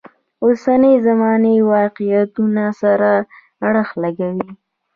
[0.45, 3.11] اوسنۍ زمانې واقعیتونو سره
[3.67, 4.49] اړخ لګوي.